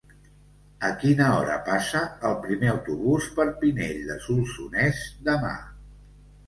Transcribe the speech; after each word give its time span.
A 0.87 0.89
quina 1.03 1.27
hora 1.33 1.57
passa 1.67 2.01
el 2.31 2.39
primer 2.47 2.73
autobús 2.73 3.29
per 3.37 3.49
Pinell 3.63 4.01
de 4.11 4.21
Solsonès 4.27 5.09
demà? 5.31 5.55